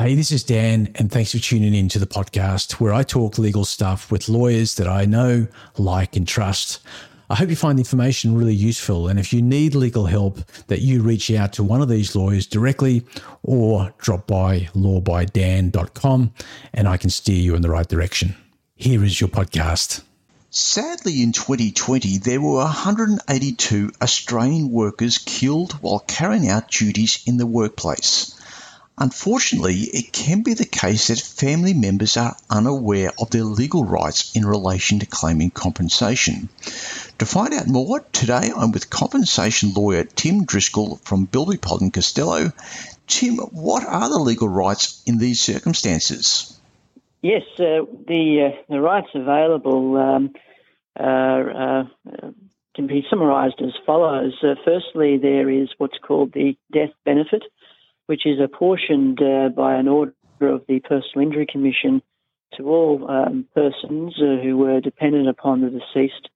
Hey, 0.00 0.14
this 0.14 0.32
is 0.32 0.42
Dan, 0.42 0.90
and 0.94 1.12
thanks 1.12 1.32
for 1.32 1.38
tuning 1.38 1.74
in 1.74 1.90
to 1.90 1.98
the 1.98 2.06
podcast 2.06 2.80
where 2.80 2.94
I 2.94 3.02
talk 3.02 3.36
legal 3.36 3.66
stuff 3.66 4.10
with 4.10 4.30
lawyers 4.30 4.76
that 4.76 4.88
I 4.88 5.04
know, 5.04 5.46
like, 5.76 6.16
and 6.16 6.26
trust. 6.26 6.80
I 7.28 7.34
hope 7.34 7.50
you 7.50 7.54
find 7.54 7.76
the 7.76 7.82
information 7.82 8.34
really 8.34 8.54
useful. 8.54 9.08
And 9.08 9.20
if 9.20 9.30
you 9.30 9.42
need 9.42 9.74
legal 9.74 10.06
help, 10.06 10.38
that 10.68 10.80
you 10.80 11.02
reach 11.02 11.30
out 11.30 11.52
to 11.52 11.62
one 11.62 11.82
of 11.82 11.90
these 11.90 12.16
lawyers 12.16 12.46
directly 12.46 13.04
or 13.42 13.92
drop 13.98 14.26
by 14.26 14.70
lawbydan.com 14.72 16.32
and 16.72 16.88
I 16.88 16.96
can 16.96 17.10
steer 17.10 17.36
you 17.36 17.54
in 17.54 17.60
the 17.60 17.68
right 17.68 17.86
direction. 17.86 18.34
Here 18.76 19.04
is 19.04 19.20
your 19.20 19.28
podcast. 19.28 20.00
Sadly, 20.48 21.22
in 21.22 21.32
2020, 21.32 22.16
there 22.16 22.40
were 22.40 22.56
182 22.56 23.92
Australian 24.00 24.70
workers 24.70 25.18
killed 25.18 25.74
while 25.74 25.98
carrying 25.98 26.48
out 26.48 26.70
duties 26.70 27.22
in 27.26 27.36
the 27.36 27.46
workplace. 27.46 28.39
Unfortunately, 28.98 29.76
it 29.76 30.12
can 30.12 30.42
be 30.42 30.54
the 30.54 30.66
case 30.66 31.08
that 31.08 31.18
family 31.18 31.72
members 31.72 32.16
are 32.16 32.36
unaware 32.50 33.12
of 33.18 33.30
their 33.30 33.44
legal 33.44 33.84
rights 33.84 34.36
in 34.36 34.44
relation 34.44 34.98
to 34.98 35.06
claiming 35.06 35.50
compensation. 35.50 36.48
To 37.18 37.26
find 37.26 37.54
out 37.54 37.66
more, 37.66 38.00
today 38.12 38.50
I'm 38.54 38.72
with 38.72 38.90
compensation 38.90 39.72
lawyer 39.72 40.04
Tim 40.04 40.44
Driscoll 40.44 40.96
from 40.96 41.24
Bilby 41.24 41.56
Polden 41.56 41.90
Costello. 41.90 42.52
Tim, 43.06 43.36
what 43.36 43.86
are 43.86 44.08
the 44.08 44.18
legal 44.18 44.48
rights 44.48 45.02
in 45.06 45.18
these 45.18 45.40
circumstances? 45.40 46.58
Yes, 47.22 47.42
uh, 47.58 47.84
the 48.06 48.52
uh, 48.52 48.62
the 48.68 48.80
rights 48.80 49.08
available 49.14 49.96
um, 49.96 50.32
uh, 50.98 51.84
can 52.74 52.86
be 52.86 53.04
summarised 53.10 53.60
as 53.60 53.72
follows. 53.84 54.34
Uh, 54.42 54.54
firstly, 54.64 55.18
there 55.18 55.50
is 55.50 55.68
what's 55.76 55.98
called 55.98 56.32
the 56.32 56.56
death 56.72 56.94
benefit, 57.04 57.42
which 58.10 58.26
is 58.26 58.40
apportioned 58.40 59.22
uh, 59.22 59.50
by 59.50 59.76
an 59.76 59.86
order 59.86 60.12
of 60.40 60.64
the 60.66 60.80
Personal 60.80 61.24
Injury 61.24 61.46
Commission 61.46 62.02
to 62.56 62.68
all 62.68 63.08
um, 63.08 63.46
persons 63.54 64.14
uh, 64.18 64.42
who 64.42 64.56
were 64.56 64.80
dependent 64.80 65.28
upon 65.28 65.60
the 65.60 65.70
deceased 65.70 66.28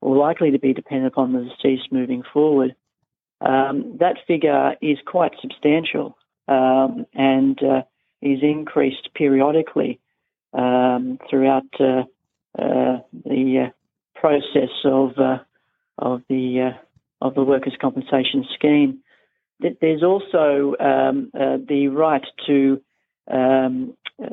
or 0.00 0.16
likely 0.16 0.50
to 0.50 0.58
be 0.58 0.72
dependent 0.72 1.06
upon 1.06 1.32
the 1.32 1.44
deceased 1.44 1.92
moving 1.92 2.24
forward. 2.32 2.74
Um, 3.40 3.96
that 4.00 4.16
figure 4.26 4.74
is 4.82 4.98
quite 5.06 5.30
substantial 5.40 6.18
um, 6.48 7.06
and 7.14 7.56
uh, 7.62 7.82
is 8.20 8.40
increased 8.42 9.10
periodically 9.14 10.00
um, 10.52 11.20
throughout 11.30 11.62
uh, 11.78 12.02
uh, 12.58 13.02
the 13.24 13.68
uh, 13.68 14.20
process 14.20 14.74
of 14.84 15.12
of 15.96 16.22
the 16.28 16.72
of 17.20 17.34
the 17.36 17.44
workers' 17.44 17.76
compensation 17.80 18.44
scheme. 18.52 19.04
There's 19.80 20.02
also 20.02 20.74
um, 20.80 21.30
uh, 21.34 21.58
the 21.66 21.88
right 21.88 22.24
to 22.46 22.80
um, 23.30 23.94
uh, 24.22 24.26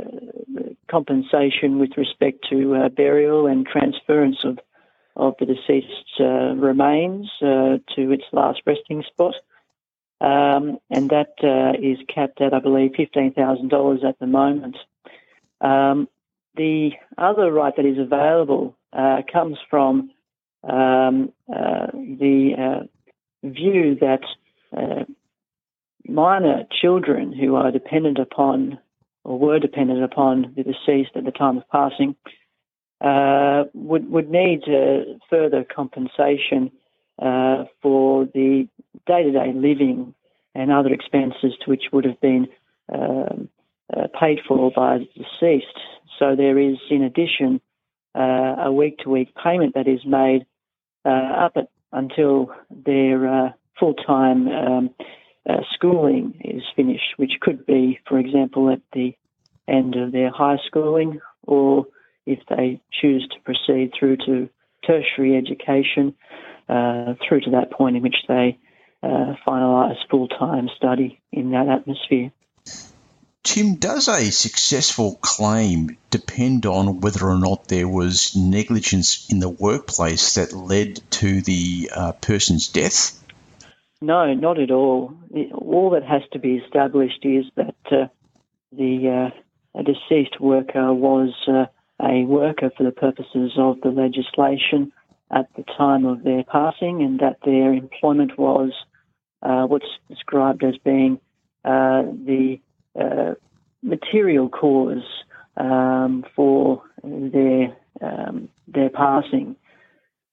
compensation 0.89 1.79
with 1.79 1.91
respect 1.97 2.45
to 2.49 2.75
uh, 2.75 2.89
burial 2.89 3.47
and 3.47 3.65
transference 3.65 4.37
of 4.43 4.59
of 5.15 5.33
the 5.39 5.47
deceased's 5.47 6.19
uh, 6.19 6.53
remains 6.55 7.27
uh, 7.41 7.79
to 7.95 8.11
its 8.11 8.23
last 8.31 8.61
resting 8.67 9.03
spot, 9.07 9.33
um, 10.21 10.77
and 10.91 11.09
that 11.09 11.33
uh, 11.43 11.73
is 11.81 11.97
capped 12.13 12.39
at, 12.39 12.53
I 12.53 12.59
believe, 12.59 12.91
fifteen 12.95 13.33
thousand 13.33 13.69
dollars 13.69 14.01
at 14.07 14.19
the 14.19 14.27
moment. 14.27 14.77
Um, 15.59 16.07
the 16.55 16.91
other 17.17 17.51
right 17.51 17.75
that 17.75 17.85
is 17.85 17.97
available 17.97 18.75
comes 19.31 19.57
from 19.69 20.11
um, 20.63 21.33
the 21.47 22.87
view 23.43 23.95
that 23.99 24.21
uh, 24.75 25.03
minor 26.07 26.65
children 26.81 27.33
who 27.33 27.55
are 27.55 27.71
dependent 27.71 28.17
upon 28.19 28.79
or 29.23 29.37
were 29.37 29.59
dependent 29.59 30.03
upon 30.03 30.53
the 30.55 30.63
deceased 30.63 31.11
at 31.15 31.25
the 31.25 31.31
time 31.31 31.57
of 31.57 31.69
passing 31.69 32.15
uh, 33.01 33.65
would 33.73 34.09
would 34.09 34.29
need 34.29 34.63
uh, 34.63 35.03
further 35.29 35.63
compensation 35.63 36.71
uh, 37.21 37.65
for 37.81 38.25
the 38.25 38.67
day 39.05 39.23
to 39.23 39.31
day 39.31 39.53
living 39.53 40.15
and 40.55 40.71
other 40.71 40.91
expenses 40.91 41.53
to 41.63 41.69
which 41.69 41.83
would 41.91 42.05
have 42.05 42.19
been 42.21 42.47
um, 42.91 43.49
uh, 43.95 44.07
paid 44.19 44.39
for 44.47 44.71
by 44.71 44.97
the 44.97 45.05
deceased. 45.15 45.77
So 46.17 46.35
there 46.35 46.57
is, 46.57 46.77
in 46.89 47.03
addition, 47.03 47.61
uh, 48.15 48.55
a 48.65 48.71
week 48.71 48.97
to 48.99 49.09
week 49.11 49.35
payment 49.35 49.75
that 49.75 49.87
is 49.87 49.99
made 50.03 50.47
up 51.05 51.53
at, 51.55 51.69
until 51.91 52.51
their 52.71 53.53
full 53.79 53.93
time 53.93 54.47
um, 54.47 54.89
uh, 55.47 55.61
schooling 55.73 56.39
is 56.43 56.63
finished, 56.75 57.13
which 57.17 57.33
could 57.39 57.65
be, 57.65 57.99
for 58.07 58.19
example, 58.19 58.69
at 58.69 58.81
the 58.93 59.15
end 59.67 59.95
of 59.95 60.11
their 60.11 60.29
high 60.29 60.57
schooling, 60.67 61.19
or 61.43 61.85
if 62.25 62.39
they 62.49 62.81
choose 62.91 63.27
to 63.29 63.39
proceed 63.41 63.91
through 63.97 64.17
to 64.17 64.49
tertiary 64.85 65.37
education, 65.37 66.15
uh, 66.69 67.13
through 67.27 67.41
to 67.41 67.51
that 67.51 67.71
point 67.71 67.95
in 67.95 68.03
which 68.03 68.17
they 68.27 68.57
uh, 69.03 69.33
finalise 69.47 69.97
full 70.09 70.27
time 70.27 70.69
study 70.75 71.21
in 71.31 71.51
that 71.51 71.67
atmosphere. 71.69 72.31
Tim, 73.43 73.75
does 73.75 74.09
a 74.09 74.29
successful 74.29 75.17
claim 75.21 75.97
depend 76.09 76.65
on 76.65 76.99
whether 76.99 77.29
or 77.29 77.39
not 77.39 77.69
there 77.69 77.87
was 77.87 78.35
negligence 78.35 79.31
in 79.31 79.39
the 79.39 79.47
workplace 79.47 80.35
that 80.35 80.51
led 80.51 80.99
to 81.11 81.41
the 81.41 81.89
uh, 81.95 82.11
person's 82.11 82.67
death? 82.67 83.23
No, 84.01 84.33
not 84.33 84.59
at 84.59 84.69
all. 84.69 85.13
All 85.53 85.89
that 85.91 86.03
has 86.03 86.21
to 86.31 86.39
be 86.39 86.55
established 86.55 87.25
is 87.25 87.45
that 87.55 87.75
uh, 87.91 88.07
the 88.71 89.31
uh, 89.75 89.81
deceased 89.81 90.39
worker 90.39 90.93
was 90.93 91.33
uh, 91.47 91.65
a 92.01 92.23
worker 92.25 92.69
for 92.77 92.83
the 92.83 92.91
purposes 92.91 93.53
of 93.57 93.81
the 93.81 93.89
legislation 93.89 94.91
at 95.31 95.47
the 95.55 95.63
time 95.63 96.05
of 96.05 96.23
their 96.23 96.43
passing, 96.43 97.01
and 97.01 97.19
that 97.19 97.37
their 97.43 97.73
employment 97.73 98.37
was 98.37 98.71
uh, 99.41 99.65
what's 99.65 99.85
described 100.09 100.63
as 100.63 100.77
being 100.77 101.19
uh, 101.65 102.03
the 102.03 102.59
uh, 102.99 103.33
material 103.81 104.47
cause 104.47 105.03
um, 105.57 106.23
for 106.35 106.83
their 107.03 107.75
um, 108.01 108.47
their 108.67 108.91
passing. 108.91 109.55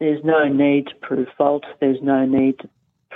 There's 0.00 0.22
no 0.22 0.48
need 0.48 0.88
to 0.88 0.94
prove 0.96 1.28
fault. 1.38 1.64
There's 1.80 2.02
no 2.02 2.26
need 2.26 2.58
to 2.58 2.68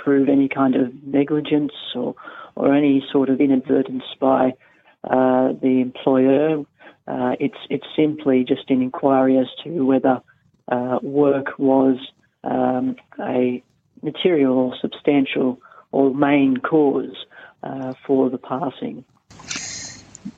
prove 0.03 0.29
any 0.29 0.49
kind 0.49 0.75
of 0.75 0.93
negligence 1.03 1.73
or, 1.95 2.15
or 2.55 2.73
any 2.73 3.03
sort 3.11 3.29
of 3.29 3.39
inadvertence 3.39 4.03
by 4.19 4.53
uh, 5.03 5.53
the 5.61 5.79
employer. 5.81 6.63
Uh, 7.07 7.35
it's 7.39 7.57
it's 7.69 7.87
simply 7.95 8.43
just 8.43 8.69
an 8.69 8.81
inquiry 8.81 9.37
as 9.37 9.47
to 9.63 9.85
whether 9.85 10.21
uh, 10.71 10.99
work 11.01 11.57
was 11.57 11.97
um, 12.43 12.95
a 13.19 13.63
material 14.01 14.57
or 14.57 14.75
substantial 14.79 15.59
or 15.91 16.13
main 16.13 16.57
cause 16.57 17.15
uh, 17.63 17.93
for 18.05 18.29
the 18.29 18.37
passing. 18.37 19.03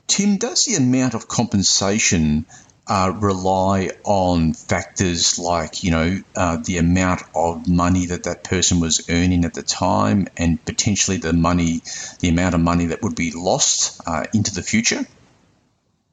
Tim, 0.06 0.36
does 0.38 0.64
the 0.64 0.76
amount 0.76 1.14
of 1.14 1.28
compensation 1.28 2.46
uh, 2.88 3.12
rely 3.14 3.90
on 4.04 4.54
factors 4.54 5.38
like, 5.38 5.84
you 5.84 5.90
know, 5.90 6.18
uh, 6.36 6.56
the 6.56 6.78
amount 6.78 7.22
of 7.34 7.68
money 7.68 8.06
that 8.06 8.24
that 8.24 8.42
person 8.42 8.80
was 8.80 9.08
earning 9.08 9.44
at 9.44 9.54
the 9.54 9.62
time 9.62 10.26
and 10.36 10.62
potentially 10.64 11.16
the 11.16 11.32
money, 11.32 11.80
the 12.20 12.28
amount 12.28 12.54
of 12.54 12.60
money 12.60 12.86
that 12.86 13.02
would 13.02 13.14
be 13.14 13.32
lost 13.32 14.00
uh, 14.06 14.24
into 14.34 14.52
the 14.52 14.62
future? 14.62 15.06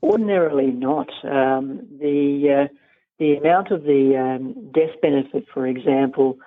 Ordinarily 0.04 0.68
not. 0.68 1.10
Um, 1.24 1.88
the, 2.00 2.68
uh, 2.70 2.74
the 3.18 3.36
amount 3.38 3.72
of 3.72 3.84
the 3.84 4.16
um, 4.18 4.72
death 4.72 5.02
benefit, 5.02 5.48
for 5.52 5.66
example, 5.66 6.38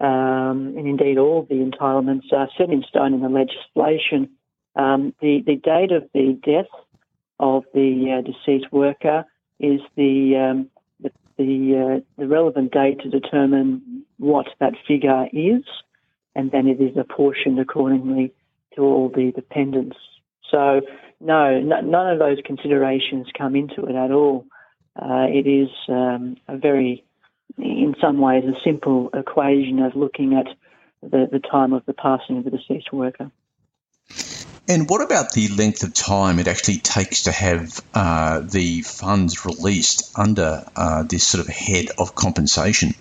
um, 0.00 0.74
and 0.76 0.86
indeed 0.86 1.18
all 1.18 1.42
the 1.42 1.56
entitlements 1.56 2.32
are 2.32 2.48
set 2.56 2.70
in 2.70 2.84
stone 2.88 3.14
in 3.14 3.20
the 3.20 3.28
legislation. 3.28 4.30
Um, 4.76 5.12
the, 5.20 5.42
the 5.44 5.56
date 5.56 5.92
of 5.92 6.08
the 6.14 6.38
death 6.44 6.70
of 7.38 7.64
the 7.74 8.18
uh, 8.18 8.22
deceased 8.22 8.72
worker 8.72 9.26
is 9.62 9.80
the 9.96 10.36
um, 10.36 10.70
the 11.00 11.10
the, 11.38 12.00
uh, 12.00 12.20
the, 12.20 12.28
relevant 12.28 12.72
date 12.72 13.00
to 13.00 13.08
determine 13.08 14.04
what 14.18 14.46
that 14.60 14.74
figure 14.86 15.26
is, 15.32 15.62
and 16.34 16.50
then 16.50 16.66
it 16.66 16.80
is 16.80 16.96
apportioned 16.96 17.58
accordingly 17.58 18.32
to 18.74 18.82
all 18.82 19.08
the 19.08 19.32
dependents. 19.32 19.96
So 20.50 20.82
no, 21.20 21.60
none 21.60 22.08
of 22.08 22.18
those 22.18 22.38
considerations 22.44 23.28
come 23.36 23.56
into 23.56 23.84
it 23.86 23.94
at 23.94 24.10
all. 24.10 24.44
Uh, 25.00 25.26
it 25.28 25.46
is 25.46 25.70
um, 25.88 26.36
a 26.48 26.56
very, 26.56 27.04
in 27.56 27.94
some 28.00 28.20
ways, 28.20 28.44
a 28.44 28.60
simple 28.62 29.08
equation 29.14 29.78
of 29.78 29.96
looking 29.96 30.34
at 30.34 30.46
the, 31.02 31.28
the 31.30 31.38
time 31.38 31.72
of 31.72 31.84
the 31.86 31.94
passing 31.94 32.38
of 32.38 32.44
the 32.44 32.50
deceased 32.50 32.92
worker. 32.92 33.30
And 34.68 34.88
what 34.88 35.02
about 35.02 35.32
the 35.32 35.48
length 35.48 35.82
of 35.82 35.92
time 35.92 36.38
it 36.38 36.46
actually 36.46 36.78
takes 36.78 37.24
to 37.24 37.32
have 37.32 37.80
uh, 37.94 38.40
the 38.40 38.82
funds 38.82 39.44
released 39.44 40.16
under 40.16 40.64
uh, 40.76 41.02
this 41.02 41.26
sort 41.26 41.46
of 41.46 41.52
head 41.52 41.86
of 41.98 42.14
compensation? 42.14 42.94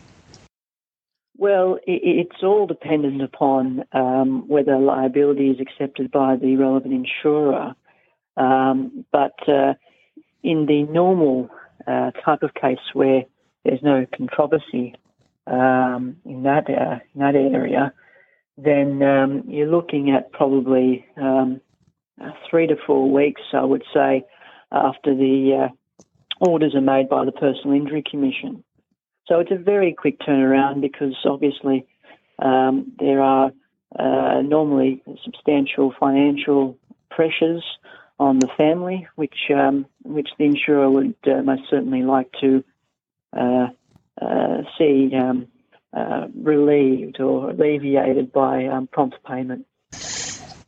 Well, 1.38 1.80
it's 1.88 2.44
all 2.44 2.68
dependent 2.68 3.22
upon 3.22 3.84
um, 3.94 4.48
whether 4.48 4.78
liability 4.78 5.50
is 5.50 5.60
accepted 5.60 6.12
by 6.12 6.36
the 6.36 6.56
relevant 6.56 6.94
insurer. 6.94 7.76
Um, 8.38 9.06
but 9.12 9.34
uh, 9.48 9.74
in 10.44 10.66
the 10.66 10.84
normal 10.84 11.50
uh, 11.88 12.12
type 12.24 12.44
of 12.44 12.54
case 12.54 12.80
where 12.94 13.26
there's 13.64 13.82
no 13.82 14.06
controversy 14.16 14.96
um, 15.48 16.18
in 16.26 16.44
that 16.44 16.70
uh, 16.70 17.00
in 17.14 17.22
that 17.22 17.36
area, 17.36 17.94
then 18.64 19.02
um, 19.02 19.44
you're 19.48 19.70
looking 19.70 20.12
at 20.12 20.32
probably 20.32 21.06
um, 21.18 21.62
three 22.50 22.68
to 22.68 22.76
four 22.86 23.10
weeks, 23.12 23.42
I 23.54 23.64
would 23.64 23.84
say, 23.94 24.26
after 24.72 25.16
the 25.16 25.70
uh, 25.70 26.06
orders 26.40 26.76
are 26.76 26.82
made 26.82 27.10
by 27.10 27.26
the 27.26 27.32
Personal 27.32 27.76
Injury 27.76 28.04
Commission. 28.10 28.64
So 29.28 29.40
it's 29.40 29.52
a 29.52 29.58
very 29.58 29.94
quick 29.94 30.20
turnaround 30.20 30.82
because 30.82 31.16
obviously 31.26 31.88
um, 32.40 32.92
there 33.00 33.22
are 33.22 33.52
uh, 33.98 34.42
normally 34.42 35.04
substantial 35.24 35.94
financial 36.00 36.78
pressures 37.10 37.64
on 38.20 38.40
the 38.40 38.50
family, 38.58 39.08
which 39.16 39.50
um, 39.56 39.86
which 40.04 40.30
the 40.38 40.46
insurer 40.46 40.90
would 40.90 41.16
uh, 41.26 41.42
most 41.44 41.64
certainly 41.70 42.04
like 42.04 42.32
to 42.42 42.64
uh, 43.36 43.68
uh 44.22 44.62
see 44.78 45.12
um, 45.16 45.48
uh, 45.94 46.28
relieved 46.36 47.20
or 47.20 47.50
alleviated 47.50 48.32
by 48.32 48.66
um, 48.66 48.88
prompt 48.88 49.18
payment. 49.24 49.66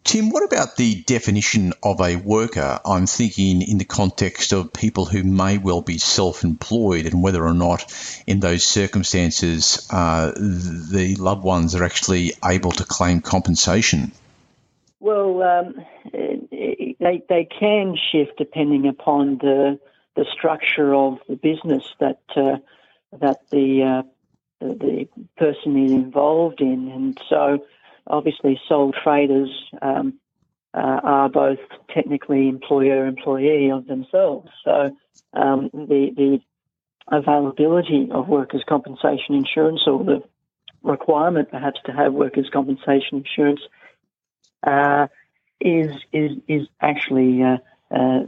Tim, 0.04 0.30
what 0.30 0.44
about 0.44 0.76
the 0.76 1.02
definition 1.04 1.74
of 1.82 2.02
a 2.02 2.18
worker? 2.18 2.80
I'm 2.86 3.08
thinking 3.08 3.62
in 3.62 3.78
the 3.78 3.86
context 3.86 4.52
of 4.52 4.74
people 4.74 5.06
who 5.06 5.24
may 5.24 5.58
well 5.58 5.82
be 5.82 5.98
self 5.98 6.44
employed 6.44 7.06
and 7.06 7.24
whether 7.24 7.44
or 7.44 7.54
not, 7.54 7.86
in 8.28 8.40
those 8.40 8.64
circumstances, 8.64 9.88
uh, 9.90 10.32
the 10.36 11.16
loved 11.18 11.44
ones 11.44 11.74
are 11.74 11.84
actually 11.84 12.34
able 12.44 12.72
to 12.74 12.84
claim 12.84 13.22
compensation. 13.22 14.12
Well, 15.00 15.42
um, 15.42 15.86
they, 16.12 17.24
they 17.28 17.46
can 17.46 17.96
shift 18.12 18.38
depending 18.38 18.88
upon 18.88 19.38
the, 19.38 19.80
the 20.16 20.26
structure 20.32 20.94
of 20.94 21.20
the 21.28 21.38
business 21.38 21.84
that, 22.00 22.22
uh, 22.36 22.58
that 23.20 23.50
the, 23.50 23.84
uh, 23.84 24.04
the, 24.64 25.08
person 25.38 25.84
is 25.86 25.92
involved 25.92 26.62
in. 26.62 26.90
And 26.90 27.18
so, 27.30 27.60
obviously 28.08 28.60
sole 28.68 28.94
traders 29.04 29.50
um, 29.82 30.20
uh, 30.74 31.00
are 31.04 31.30
both 31.30 31.60
technically 31.94 32.48
employer 32.50 33.06
employee 33.06 33.72
of 33.72 33.88
themselves. 33.88 34.50
So 34.64 34.96
um, 35.34 35.70
the 35.74 36.12
the 36.16 36.40
availability 37.12 38.10
of 38.12 38.28
workers' 38.28 38.64
compensation 38.68 39.36
insurance 39.36 39.82
or 39.86 40.04
the 40.04 40.24
requirement 40.82 41.52
perhaps 41.52 41.80
to 41.86 41.92
have 41.92 42.14
workers' 42.14 42.50
compensation 42.52 43.24
insurance 43.26 43.62
uh, 44.66 45.08
is 45.60 45.92
is 46.12 46.32
is 46.48 46.68
actually 46.82 47.42
uh, 47.44 47.58
uh 47.96 48.24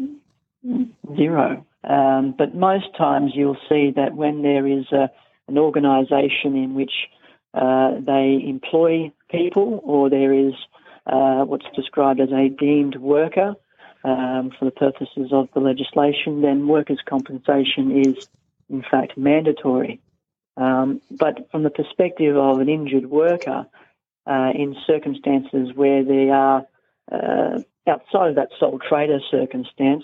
zero. 1.15 1.65
Um, 1.83 2.33
but 2.35 2.55
most 2.55 2.95
times 2.97 3.33
you'll 3.35 3.57
see 3.69 3.91
that 3.95 4.15
when 4.15 4.41
there 4.41 4.65
is 4.65 4.85
a, 4.91 5.11
an 5.47 5.57
organisation 5.57 6.55
in 6.55 6.73
which 6.73 6.93
uh, 7.53 7.91
they 7.99 8.43
employ 8.45 9.11
people, 9.29 9.79
or 9.83 10.09
there 10.09 10.33
is 10.33 10.53
uh, 11.05 11.43
what's 11.45 11.65
described 11.75 12.19
as 12.19 12.31
a 12.31 12.49
deemed 12.49 12.95
worker 12.95 13.55
um, 14.03 14.51
for 14.57 14.65
the 14.65 14.71
purposes 14.71 15.29
of 15.31 15.49
the 15.53 15.59
legislation, 15.59 16.41
then 16.41 16.67
workers' 16.67 16.99
compensation 17.05 18.03
is 18.05 18.27
in 18.69 18.83
fact 18.89 19.17
mandatory. 19.17 20.01
Um, 20.57 21.01
but 21.11 21.49
from 21.51 21.63
the 21.63 21.69
perspective 21.69 22.35
of 22.37 22.59
an 22.59 22.69
injured 22.69 23.09
worker, 23.09 23.67
uh, 24.27 24.51
in 24.55 24.75
circumstances 24.87 25.69
where 25.75 26.03
they 26.03 26.29
are 26.29 26.65
uh, 27.11 27.59
outside 27.87 28.29
of 28.29 28.35
that 28.35 28.49
sole 28.59 28.79
trader 28.79 29.19
circumstance, 29.29 30.03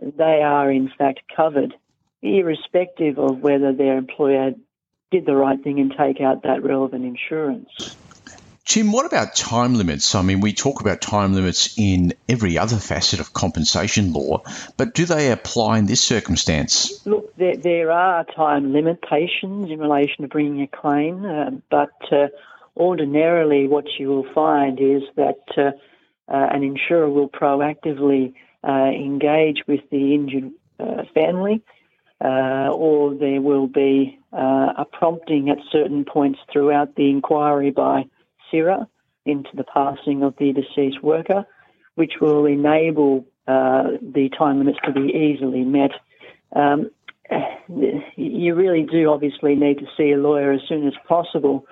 they 0.00 0.42
are 0.42 0.70
in 0.70 0.90
fact 0.96 1.20
covered, 1.34 1.74
irrespective 2.22 3.18
of 3.18 3.40
whether 3.40 3.72
their 3.72 3.98
employer 3.98 4.52
did 5.10 5.26
the 5.26 5.34
right 5.34 5.62
thing 5.62 5.80
and 5.80 5.92
take 5.96 6.20
out 6.20 6.42
that 6.42 6.62
relevant 6.62 7.04
insurance. 7.04 7.96
Tim, 8.68 8.92
what 8.92 9.06
about 9.06 9.34
time 9.34 9.76
limits? 9.76 10.14
I 10.14 10.20
mean, 10.20 10.40
we 10.40 10.52
talk 10.52 10.82
about 10.82 11.00
time 11.00 11.32
limits 11.32 11.78
in 11.78 12.12
every 12.28 12.58
other 12.58 12.76
facet 12.76 13.18
of 13.18 13.32
compensation 13.32 14.12
law, 14.12 14.42
but 14.76 14.92
do 14.92 15.06
they 15.06 15.32
apply 15.32 15.78
in 15.78 15.86
this 15.86 16.02
circumstance? 16.02 17.06
Look, 17.06 17.34
there, 17.36 17.56
there 17.56 17.90
are 17.90 18.26
time 18.26 18.74
limitations 18.74 19.70
in 19.70 19.78
relation 19.78 20.20
to 20.20 20.28
bringing 20.28 20.60
a 20.60 20.66
claim, 20.66 21.24
uh, 21.24 21.50
but 21.70 22.12
uh, 22.12 22.26
ordinarily 22.76 23.68
what 23.68 23.86
you 23.98 24.08
will 24.08 24.26
find 24.34 24.78
is 24.80 25.02
that 25.16 25.40
uh, 25.56 25.70
uh 26.30 26.48
an 26.52 26.62
insurer 26.62 27.08
will 27.08 27.30
proactively 27.30 28.34
uh, 28.62 28.90
engage 28.90 29.62
with 29.66 29.80
the 29.90 30.14
injured 30.14 30.50
uh, 30.78 31.04
family 31.14 31.62
uh, 32.24 32.68
or 32.72 33.14
there 33.14 33.40
will 33.40 33.66
be 33.66 34.18
uh, 34.32 34.72
a 34.78 34.84
prompting 34.90 35.50
at 35.50 35.58
certain 35.70 36.04
points 36.04 36.38
throughout 36.52 36.94
the 36.96 37.10
inquiry 37.10 37.70
by 37.70 38.04
SIRA 38.50 38.88
into 39.24 39.50
the 39.54 39.64
passing 39.64 40.22
of 40.22 40.34
the 40.38 40.52
deceased 40.52 41.02
worker, 41.02 41.46
which 41.94 42.14
will 42.20 42.46
enable 42.46 43.24
uh, 43.46 43.84
the 44.02 44.30
time 44.36 44.58
limits 44.58 44.78
to 44.84 44.92
be 44.92 45.12
easily 45.12 45.62
met. 45.62 45.92
Um, 46.54 46.90
you 48.16 48.54
really 48.54 48.82
do 48.82 49.10
obviously 49.10 49.54
need 49.54 49.78
to 49.78 49.86
see 49.96 50.12
a 50.12 50.16
lawyer 50.16 50.52
as 50.52 50.60
soon 50.68 50.86
as 50.86 50.94
possible 51.06 51.66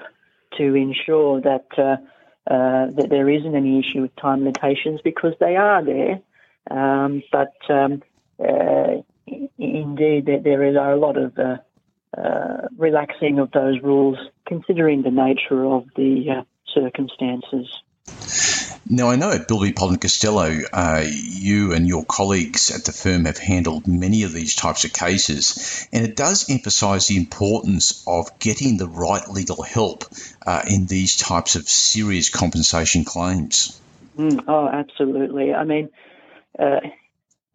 to 0.59 0.75
ensure 0.75 1.41
that 1.41 1.67
uh, 1.79 1.97
uh, 2.49 2.87
that 2.95 3.09
there 3.11 3.29
isn't 3.29 3.57
any 3.57 3.81
issue 3.81 4.03
with 4.03 4.15
time 4.17 4.45
limitations 4.45 5.01
because 5.03 5.33
they 5.41 5.57
are 5.57 5.85
there. 5.85 6.21
Um, 6.71 7.23
but 7.33 7.55
um, 7.69 8.03
uh, 8.39 9.03
indeed, 9.27 10.27
there, 10.27 10.41
there 10.41 10.79
are 10.79 10.93
a 10.93 10.97
lot 10.97 11.17
of 11.17 11.39
uh, 11.39 11.57
uh, 12.17 12.69
relaxing 12.77 13.39
of 13.39 13.51
those 13.53 13.81
rules, 13.83 14.19
considering 14.47 15.03
the 15.03 15.11
nature 15.11 15.65
of 15.65 15.85
the 15.97 16.31
uh, 16.31 16.43
circumstances. 16.75 17.69
Now, 18.89 19.11
I 19.11 19.17
know 19.17 19.33
at 19.33 19.49
Bilby 19.49 19.73
Polden 19.73 19.99
Costello, 19.99 20.61
uh, 20.73 21.05
you 21.05 21.73
and 21.73 21.89
your 21.89 22.05
colleagues 22.05 22.71
at 22.71 22.85
the 22.85 22.93
firm 22.93 23.25
have 23.25 23.37
handled 23.37 23.89
many 23.89 24.23
of 24.23 24.33
these 24.33 24.55
types 24.55 24.85
of 24.85 24.93
cases, 24.93 25.89
and 25.93 26.07
it 26.07 26.15
does 26.15 26.49
emphasise 26.49 27.09
the 27.09 27.17
importance 27.17 28.05
of 28.07 28.39
getting 28.39 28.77
the 28.77 28.87
right 28.87 29.29
legal 29.29 29.63
help 29.63 30.05
uh, 30.47 30.63
in 30.71 30.87
these 30.87 31.17
types 31.17 31.57
of 31.57 31.69
serious 31.69 32.29
compensation 32.29 33.05
claims. 33.05 33.81
Mm, 34.17 34.45
oh, 34.47 34.69
absolutely. 34.69 35.53
I 35.53 35.65
mean, 35.65 35.91
uh, 36.57 36.81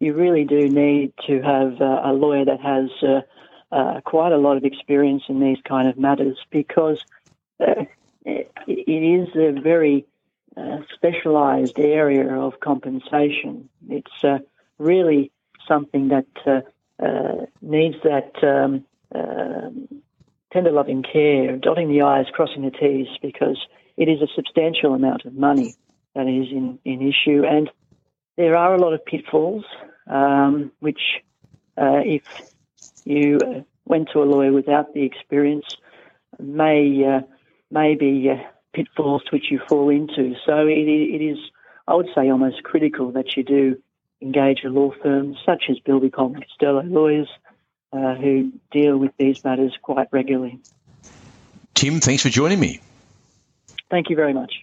you 0.02 0.14
really 0.14 0.44
do 0.44 0.68
need 0.68 1.12
to 1.28 1.40
have 1.42 1.80
uh, 1.80 2.00
a 2.04 2.12
lawyer 2.12 2.44
that 2.44 2.60
has 2.60 2.90
uh, 3.04 3.20
uh, 3.70 4.00
quite 4.00 4.32
a 4.32 4.36
lot 4.36 4.56
of 4.56 4.64
experience 4.64 5.22
in 5.28 5.38
these 5.38 5.58
kind 5.64 5.86
of 5.88 5.96
matters 5.96 6.36
because 6.50 7.00
uh, 7.60 7.84
it 8.24 8.48
is 8.66 9.28
a 9.36 9.60
very 9.60 10.04
uh, 10.56 10.78
specialised 10.92 11.78
area 11.78 12.34
of 12.34 12.58
compensation. 12.58 13.68
It's 13.88 14.42
really 14.76 15.30
something 15.68 16.08
that 16.08 16.64
needs 17.60 17.96
that 18.02 18.32
um, 18.42 18.84
tender 20.52 20.72
loving 20.72 21.04
care, 21.04 21.56
dotting 21.58 21.88
the 21.88 22.02
I's, 22.02 22.26
crossing 22.32 22.62
the 22.62 22.72
T's, 22.72 23.06
because 23.22 23.64
it 23.96 24.08
is 24.08 24.20
a 24.20 24.26
substantial 24.34 24.94
amount 24.94 25.26
of 25.26 25.34
money 25.34 25.76
that 26.16 26.26
is 26.26 26.50
in, 26.50 26.80
in 26.84 27.02
issue. 27.02 27.44
And 27.44 27.70
there 28.36 28.56
are 28.56 28.74
a 28.74 28.80
lot 28.80 28.94
of 28.94 29.04
pitfalls 29.04 29.64
um, 30.06 30.72
which, 30.80 31.00
uh, 31.76 32.00
if 32.04 32.22
you 33.04 33.64
went 33.84 34.10
to 34.12 34.22
a 34.22 34.24
lawyer 34.24 34.52
without 34.52 34.94
the 34.94 35.02
experience, 35.02 35.66
may 36.38 37.04
uh, 37.04 37.20
may 37.70 37.94
be 37.94 38.30
uh, 38.30 38.36
pitfalls 38.72 39.22
which 39.32 39.50
you 39.50 39.60
fall 39.68 39.88
into. 39.90 40.34
So 40.46 40.66
it, 40.66 40.88
it 40.88 41.22
is, 41.22 41.38
I 41.86 41.94
would 41.94 42.08
say, 42.14 42.30
almost 42.30 42.62
critical 42.62 43.12
that 43.12 43.36
you 43.36 43.42
do 43.42 43.82
engage 44.20 44.62
a 44.64 44.68
law 44.68 44.92
firm 45.02 45.36
such 45.44 45.64
as 45.68 45.78
Bilby 45.80 46.10
Polden 46.10 46.42
Costello 46.42 46.82
lawyers 46.82 47.28
uh, 47.92 48.14
who 48.14 48.52
deal 48.70 48.96
with 48.96 49.12
these 49.18 49.44
matters 49.44 49.76
quite 49.82 50.08
regularly. 50.12 50.60
Tim, 51.74 52.00
thanks 52.00 52.22
for 52.22 52.28
joining 52.28 52.60
me. 52.60 52.80
Thank 53.90 54.08
you 54.08 54.16
very 54.16 54.32
much. 54.32 54.61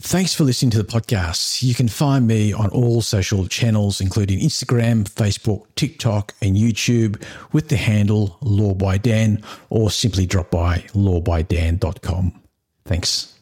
Thanks 0.00 0.32
for 0.32 0.44
listening 0.44 0.70
to 0.70 0.78
the 0.78 0.84
podcast. 0.84 1.62
You 1.62 1.74
can 1.74 1.88
find 1.88 2.26
me 2.26 2.52
on 2.52 2.70
all 2.70 3.02
social 3.02 3.48
channels, 3.48 4.00
including 4.00 4.38
Instagram, 4.38 5.04
Facebook, 5.08 5.66
TikTok, 5.74 6.34
and 6.40 6.56
YouTube 6.56 7.20
with 7.52 7.68
the 7.68 7.76
handle 7.76 8.38
Law 8.40 8.74
by 8.74 8.98
Dan, 8.98 9.42
or 9.70 9.90
simply 9.90 10.24
drop 10.24 10.52
by 10.52 10.84
lawbydan.com. 10.94 12.40
Thanks. 12.84 13.37